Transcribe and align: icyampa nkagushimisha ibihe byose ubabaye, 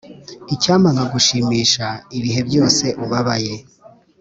icyampa 0.53 0.89
nkagushimisha 0.95 1.87
ibihe 2.17 2.41
byose 2.47 2.85
ubabaye, 3.03 3.53